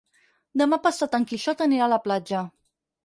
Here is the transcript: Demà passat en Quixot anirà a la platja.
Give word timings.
Demà 0.61 0.79
passat 0.87 1.17
en 1.19 1.27
Quixot 1.33 1.61
anirà 1.67 1.87
a 1.89 1.93
la 1.93 2.03
platja. 2.07 2.43